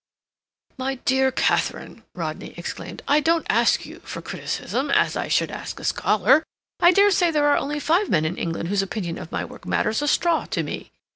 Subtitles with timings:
[0.79, 5.79] "My dear Katharine," Rodney exclaimed, "I don't ask you for criticism, as I should ask
[5.79, 6.43] a scholar.
[6.79, 9.63] I dare say there are only five men in England whose opinion of my work
[9.67, 10.91] matters a straw to me.